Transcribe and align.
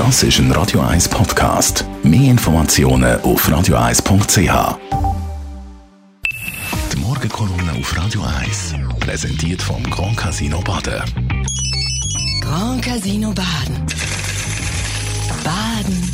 Das 0.00 0.22
ist 0.22 0.38
ein 0.38 0.50
Radio 0.52 0.80
1 0.80 1.10
Podcast. 1.10 1.84
Mehr 2.02 2.30
Informationen 2.30 3.20
auf 3.20 3.46
radio1.ch. 3.46 4.78
Die 6.90 6.96
Morgenkolumne 6.96 7.72
auf 7.78 7.98
Radio 7.98 8.22
1 8.22 8.76
präsentiert 8.98 9.60
vom 9.60 9.82
Grand 9.90 10.16
Casino 10.16 10.62
Baden. 10.62 11.02
Grand 12.40 12.82
Casino 12.82 13.34
Baden. 13.34 13.76
Baden 15.44 16.10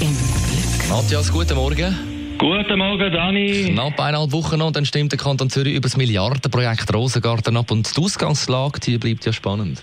im 0.00 0.16
Glück. 0.16 0.88
Matthias, 0.88 1.32
guten 1.32 1.56
Morgen. 1.56 2.38
Guten 2.38 2.78
Morgen, 2.78 3.12
Dani. 3.12 3.72
Knapp 3.72 3.98
eineinhalb 3.98 4.30
Wochen 4.30 4.58
noch, 4.58 4.70
dann 4.70 4.86
stimmt 4.86 5.10
der 5.10 5.18
Kanton 5.18 5.50
Zürich 5.50 5.74
über 5.74 5.88
das 5.88 5.96
Milliardenprojekt 5.96 6.94
Rosengarten 6.94 7.56
ab 7.56 7.72
und 7.72 7.96
die 7.96 8.00
Ausgangslage, 8.00 8.78
die 8.78 8.96
bleibt 8.96 9.26
ja 9.26 9.32
spannend. 9.32 9.82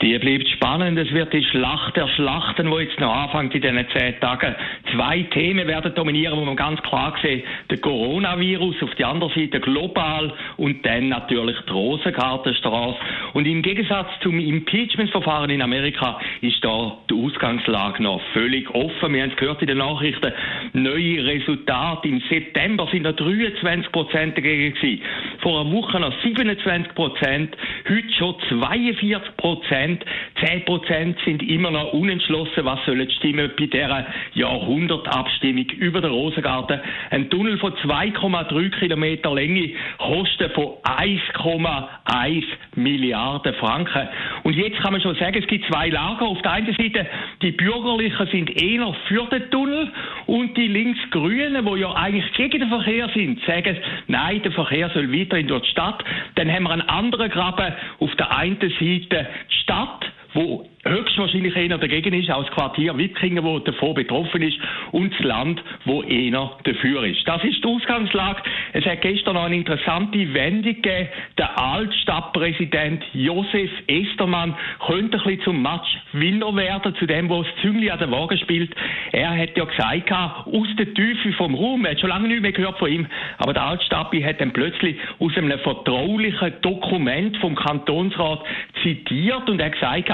Die 0.00 0.16
bleibt 0.16 0.48
spannend. 0.50 0.96
Es 0.96 1.12
wird 1.12 1.32
die 1.32 1.42
Schlacht 1.42 1.96
der 1.96 2.06
Schlachten, 2.06 2.70
die 2.70 2.76
jetzt 2.82 3.00
noch 3.00 3.12
anfängt 3.12 3.52
in 3.54 3.62
diesen 3.62 3.84
zehn 3.90 4.20
Tagen. 4.20 4.54
Zwei 4.92 5.22
Themen 5.22 5.66
werden 5.66 5.92
dominieren, 5.92 6.38
wo 6.38 6.44
man 6.44 6.54
ganz 6.54 6.80
klar 6.82 7.16
sieht. 7.20 7.44
Der 7.68 7.78
Coronavirus 7.78 8.76
auf 8.82 8.94
der 8.94 9.08
anderen 9.08 9.32
Seite 9.34 9.58
global 9.58 10.32
und 10.56 10.86
dann 10.86 11.08
natürlich 11.08 11.56
die 11.66 11.72
Rosengartenstraße. 11.72 12.98
Und 13.32 13.46
im 13.46 13.60
Gegensatz 13.62 14.08
zum 14.22 14.38
Impeachment-Verfahren 14.38 15.50
in 15.50 15.62
Amerika 15.62 16.20
ist 16.42 16.64
da 16.64 16.96
die 17.10 17.14
Ausgangslage 17.14 18.00
noch 18.00 18.20
völlig 18.32 18.70
offen. 18.70 19.14
Wir 19.14 19.22
haben 19.22 19.30
es 19.30 19.36
gehört 19.36 19.62
in 19.62 19.68
den 19.68 19.78
Nachrichten. 19.78 20.32
Neue 20.74 21.24
Resultate. 21.24 22.06
Im 22.06 22.22
September 22.28 22.86
sind 22.92 23.02
noch 23.02 23.16
23 23.16 23.90
Prozent 23.90 24.36
dagegen 24.36 24.74
gewesen. 24.74 25.02
Vor 25.40 25.60
einer 25.60 25.72
Woche 25.72 25.98
noch 25.98 26.12
27 26.22 26.94
Prozent. 26.94 27.56
Heute 27.88 28.12
schon 28.16 28.36
42 28.48 29.36
Prozent. 29.36 29.87
Prozent. 29.96 30.04
10 30.40 30.64
Prozent 30.64 31.18
sind 31.24 31.42
immer 31.42 31.70
noch 31.70 31.92
unentschlossen, 31.92 32.64
was 32.64 32.84
sollen 32.84 33.10
stimmen 33.10 33.50
bei 33.58 33.66
dieser 33.66 34.06
Jahrhundertabstimmung 34.34 35.64
über 35.78 36.00
den 36.00 36.10
Rosengarten. 36.10 36.80
Ein 37.10 37.30
Tunnel 37.30 37.58
von 37.58 37.72
2,3 37.74 38.78
Kilometer 38.78 39.34
Länge, 39.34 39.70
Kosten 39.98 40.50
von 40.50 40.74
1,1 40.84 42.44
Milliarden 42.76 43.54
Franken. 43.54 44.08
Und 44.48 44.54
jetzt 44.54 44.78
kann 44.78 44.92
man 44.92 45.02
schon 45.02 45.14
sagen, 45.16 45.36
es 45.38 45.46
gibt 45.46 45.66
zwei 45.66 45.90
Lager. 45.90 46.24
Auf 46.24 46.40
der 46.40 46.52
einen 46.52 46.74
Seite, 46.74 47.06
die 47.42 47.50
Bürgerlichen 47.50 48.26
sind 48.28 48.50
eher 48.62 48.94
für 49.06 49.26
den 49.26 49.50
Tunnel 49.50 49.92
und 50.24 50.56
die 50.56 50.68
Linksgrünen, 50.68 51.66
wo 51.66 51.76
ja 51.76 51.92
eigentlich 51.92 52.32
gegen 52.32 52.60
den 52.60 52.70
Verkehr 52.70 53.10
sind, 53.12 53.44
sagen, 53.44 53.76
nein, 54.06 54.40
der 54.40 54.52
Verkehr 54.52 54.88
soll 54.94 55.12
weiterhin 55.12 55.48
durch 55.48 55.64
die 55.64 55.68
Stadt. 55.68 56.02
Dann 56.36 56.50
haben 56.50 56.62
wir 56.62 56.70
einen 56.70 56.88
anderen 56.88 57.30
Graben 57.30 57.74
auf 57.98 58.14
der 58.14 58.34
einen 58.34 58.58
Seite, 58.58 59.26
die 59.50 59.54
Stadt, 59.64 60.06
wo 60.32 60.66
höchstwahrscheinlich 60.88 61.56
einer 61.56 61.78
dagegen 61.78 62.14
ist, 62.14 62.28
das 62.28 62.46
Quartier 62.48 62.96
Wittringen, 62.96 63.44
wo 63.44 63.58
davon 63.58 63.94
betroffen 63.94 64.42
ist, 64.42 64.58
und 64.92 65.12
das 65.12 65.20
Land, 65.20 65.62
wo 65.84 66.02
einer 66.02 66.56
dafür 66.64 67.04
ist. 67.04 67.26
Das 67.26 67.42
ist 67.44 67.62
die 67.62 67.68
Ausgangslage. 67.68 68.42
Es 68.72 68.84
hat 68.84 69.02
gestern 69.02 69.34
noch 69.34 69.44
eine 69.44 69.56
interessante 69.56 70.34
Wendung 70.34 70.74
gegeben. 70.74 71.08
Der 71.36 71.58
Altstadtpräsident 71.58 73.04
Josef 73.12 73.70
Estermann 73.86 74.56
könnte 74.86 75.18
ein 75.18 75.24
bisschen 75.24 75.42
zum 75.42 75.62
Matchwinner 75.62 76.54
werden, 76.54 76.94
zu 76.96 77.06
dem, 77.06 77.28
wo 77.28 77.42
das 77.42 77.52
Züngli 77.62 77.90
an 77.90 77.98
der 77.98 78.10
Waage 78.10 78.38
spielt. 78.38 78.74
Er 79.12 79.36
hat 79.36 79.56
ja 79.56 79.64
gesagt, 79.64 80.12
aus 80.12 80.68
der 80.78 80.94
Tiefe 80.94 81.32
vom 81.32 81.54
Raum, 81.54 81.84
er 81.84 81.92
hat 81.92 82.00
schon 82.00 82.10
lange 82.10 82.28
nicht 82.28 82.42
mehr 82.42 82.52
gehört 82.52 82.78
von 82.78 82.90
ihm, 82.90 83.06
aber 83.38 83.52
der 83.52 83.64
Altstadtpi 83.64 84.22
hat 84.22 84.40
dann 84.40 84.52
plötzlich 84.52 84.96
aus 85.18 85.36
einem 85.36 85.58
vertraulichen 85.60 86.52
Dokument 86.62 87.36
vom 87.38 87.54
Kantonsrat 87.54 88.40
zitiert 88.82 89.48
und 89.48 89.60
er 89.60 89.66
hat 89.66 89.72
gesagt, 89.74 90.10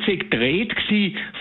DC 0.00 0.30
gedreht 0.30 0.74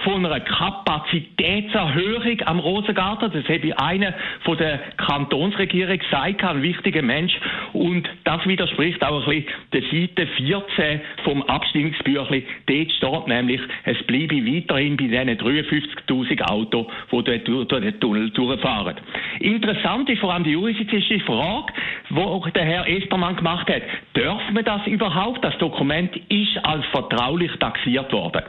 von 0.04 0.26
einer 0.26 0.40
Kapazitätserhöhung 0.40 2.42
am 2.46 2.60
Rosengarten. 2.60 3.32
Das 3.32 3.44
habe 3.46 3.80
einer 3.80 4.14
von 4.44 4.58
der 4.58 4.80
Kantonsregierung 4.98 5.98
gesagt, 5.98 6.44
ein 6.44 6.62
wichtiger 6.62 7.02
Mensch. 7.02 7.34
Und 7.74 8.08
das 8.24 8.46
widerspricht 8.46 9.04
auch 9.04 9.28
ein 9.28 9.46
bisschen 9.72 9.74
der 9.74 10.28
Seite 10.28 10.34
14 10.38 11.02
vom 11.24 11.42
Abstimmungsbüchlein. 11.44 12.44
Dort 12.68 12.92
steht 12.92 13.28
nämlich, 13.28 13.62
es 13.86 14.02
bleibe 14.04 14.36
weiterhin 14.36 14.98
bei 14.98 15.04
diesen 15.04 15.30
53.000 15.30 16.42
Autos, 16.42 16.88
die 17.12 17.44
durch 17.44 17.68
den 17.68 18.00
Tunnel 18.00 18.30
durchfahren. 18.32 18.96
Interessant 19.40 20.10
ist 20.10 20.20
vor 20.20 20.34
allem 20.34 20.44
die 20.44 20.52
juristische 20.52 21.20
Frage, 21.22 21.74
die 22.14 22.52
der 22.52 22.66
Herr 22.66 22.88
Estermann 22.88 23.36
gemacht 23.36 23.70
hat. 23.70 23.82
Dürfen 24.16 24.56
wir 24.56 24.64
das 24.64 24.86
überhaupt? 24.88 25.44
Das 25.44 25.58
Dokument 25.58 26.16
ist 26.30 26.58
als 26.64 26.86
vertraulich 26.88 27.52
taxiert 27.60 28.12
worden. 28.12 28.44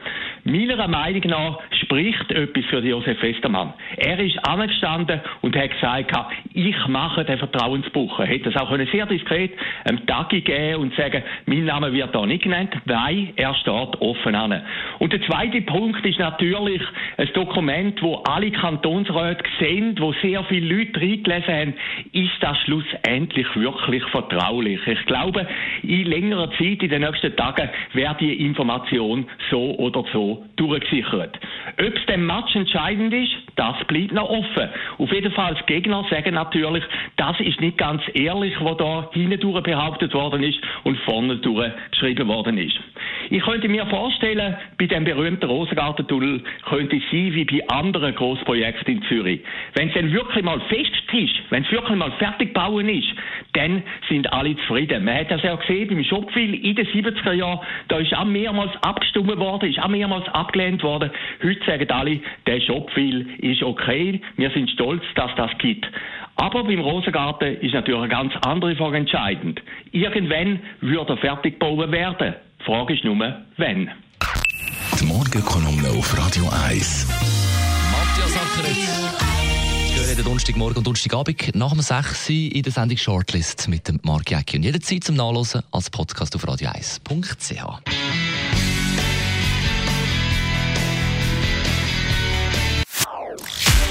Meiner 0.45 0.89
Meinung 0.89 1.23
nach 1.27 1.59
spricht 1.83 2.31
etwas 2.31 2.65
für 2.67 2.81
Josef 2.81 3.23
Westermann. 3.23 3.73
Er 3.97 4.19
ist 4.21 4.39
angestanden 4.47 5.21
und 5.41 5.57
hat 5.57 5.71
gesagt, 5.71 6.15
ich 6.53 6.77
mache 6.89 7.25
den 7.25 7.39
Vertrauensbruch. 7.39 8.21
Er 8.21 8.27
hätte 8.27 8.51
das 8.51 8.61
auch 8.61 8.77
sehr 8.93 9.07
diskret 9.07 9.53
einem 9.85 10.07
Tagi 10.07 10.43
geben 10.43 10.83
und 10.83 10.95
sagen, 10.97 11.23
mein 11.47 11.65
Name 11.65 11.93
wird 11.93 12.15
da 12.15 12.27
nicht 12.27 12.43
genannt, 12.43 12.75
weil 12.85 13.33
er 13.37 13.55
steht 13.55 14.01
offen 14.01 14.35
an. 14.35 14.63
Und 14.99 15.13
der 15.13 15.23
zweite 15.23 15.63
Punkt 15.63 16.05
ist 16.05 16.19
natürlich 16.19 16.83
ein 17.17 17.29
Dokument, 17.33 18.03
wo 18.03 18.17
alle 18.17 18.51
Kantonsräte 18.51 19.45
sehen, 19.59 19.97
wo 19.99 20.13
sehr 20.21 20.45
viele 20.45 20.77
Leute 20.77 21.01
reingelesen 21.01 21.55
haben, 21.55 21.75
ist 22.13 22.33
das 22.41 22.59
schlussendlich 22.59 23.47
wirklich 23.57 24.05
vertraulich. 24.07 24.81
Ich 24.87 25.05
glaube, 25.07 25.47
in 25.83 26.07
längerer 26.07 26.51
Zeit, 26.53 26.83
in 26.83 26.89
den 26.89 27.03
nächsten 27.03 27.35
Tagen, 27.37 27.69
wird 27.93 28.21
die 28.21 28.45
Information 28.45 29.27
so 29.51 29.77
oder 29.77 30.05
so 30.13 30.45
durchgesichert. 30.57 31.39
Ob 31.79 31.97
es 31.97 32.07
dem 32.07 32.27
Match 32.27 32.55
entscheidend 32.55 33.13
ist, 33.13 33.33
das 33.57 33.77
bleibt 33.87 34.13
noch 34.13 34.29
offen. 34.29 34.69
Auf 34.99 35.13
jeden 35.13 35.33
Fall, 35.33 35.55
als 35.55 35.67
Gegner 35.67 36.05
sagen 36.11 36.35
natürlich, 36.35 36.85
das 37.17 37.39
ist 37.41 37.61
nicht 37.61 37.79
ganz 37.79 38.03
ehrlich, 38.15 38.55
was 38.61 38.77
da 38.77 39.09
hindurch 39.13 39.63
behauptet 39.63 40.15
worden 40.15 40.43
ist 40.43 40.59
und 40.85 40.99
vorne 41.01 41.39
geschrieben 41.91 42.29
worden 42.29 42.59
ist. 42.59 42.79
Ich 43.31 43.43
könnte 43.43 43.69
mir 43.69 43.87
vorstellen, 43.87 44.57
bei 44.79 44.87
dem 44.87 45.05
berühmten 45.05 45.47
Rosengartentunnel 45.47 46.43
könnte 46.69 46.97
es 46.97 47.03
sein 47.11 47.35
wie 47.35 47.45
bei 47.45 47.69
anderen 47.69 48.15
Großprojekten 48.15 48.97
in 48.97 49.03
Zürich. 49.05 49.41
Wenn 49.75 49.89
es 49.89 49.95
dann 49.95 50.13
wirklich 50.13 50.45
mal 50.45 50.61
fest 50.69 50.91
ist, 51.13 51.35
wenn 51.51 51.63
es 51.65 51.71
wirklich 51.71 51.97
mal 51.97 52.13
fertig 52.13 52.53
bauen 52.53 52.89
ist, 52.89 53.09
dann 53.55 53.83
sind 54.09 54.33
alle 54.33 54.57
zufrieden. 54.57 55.05
Man 55.05 55.17
hat 55.17 55.31
das 55.31 55.43
ja 55.43 55.55
gesehen 55.55 55.89
beim 55.89 56.05
Schopfwil 56.05 56.55
in 56.55 56.75
den 56.75 56.87
70er 56.87 57.33
Jahren, 57.33 57.61
da 57.89 57.99
ist 57.99 58.15
auch 58.15 58.25
mehrmals 58.25 58.73
abgestimmt 58.83 59.37
worden, 59.39 59.71
ist 59.71 59.83
auch 59.83 59.89
mehrmals 59.89 60.29
abgelehnt 60.29 60.83
worden. 60.83 61.11
Heute 61.43 61.65
sagen 61.65 61.91
alle, 61.91 62.21
der 62.47 62.61
Schopfwil 62.61 63.27
ist 63.39 63.63
okay, 63.63 64.21
wir 64.37 64.51
sind 64.51 64.71
stolz, 64.71 65.03
dass 65.15 65.35
das 65.37 65.57
gibt. 65.59 65.87
Aber 66.37 66.65
beim 66.65 66.81
Rosengarten 66.81 67.61
ist 67.61 67.75
natürlich 67.75 68.01
eine 68.01 68.09
ganz 68.09 68.35
andere 68.45 68.75
Frage 68.75 68.97
entscheidend. 68.99 69.63
Irgendwann 69.93 70.59
wird 70.81 71.09
er 71.09 71.17
fertig 71.19 71.61
gebaut 71.61 71.93
werden. 71.93 72.35
Die 72.65 72.71
Frage 72.71 72.95
ist 72.95 73.05
nur, 73.05 73.19
wann. 73.59 73.91
Die 74.99 75.05
Morgenkolumne 75.05 75.91
auf 75.91 76.17
Radio 76.17 76.49
1. 76.67 77.07
Matthias 77.93 78.37
Ackeret. 78.37 78.77
Wir 79.95 80.09
reden 80.09 80.25
Donnerstagmorgen 80.25 80.79
und 80.79 80.87
Donnerstagabend 80.87 81.55
nach 81.55 81.73
dem 81.73 81.83
6 81.83 82.31
Uhr 82.31 82.37
in 82.37 82.63
der 82.63 82.73
Sendung 82.73 82.97
Shortlist 82.97 83.69
mit 83.69 83.87
dem 83.87 84.01
Mark 84.03 84.31
Jäcki. 84.31 84.57
Und 84.57 84.63
jederzeit 84.63 85.05
zum 85.05 85.17
Nachlesen 85.17 85.63
als 85.73 85.91
Podcast 85.91 86.35
auf 86.37 86.49
radio1.ch. 86.49 87.83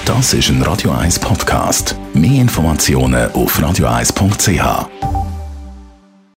Das 0.06 0.34
ist 0.34 0.50
ein 0.50 0.64
Radio 0.64 0.92
1 0.94 1.20
Podcast. 1.20 1.96
Mehr 2.16 2.42
Informationen 2.42 3.32
auf 3.34 3.60
radio1.ch. 3.60 5.13